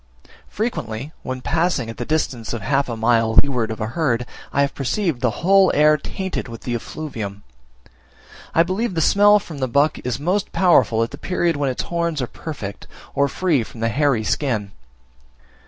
[0.47, 4.25] Frequently, when passing at the distance of half a mile to leeward of a herd,
[4.51, 7.43] I have perceived the whole air tainted with the effluvium.
[8.55, 11.83] I believe the smell from the buck is most powerful at the period when its
[11.83, 14.71] horns are perfect, or free from the hairy skin.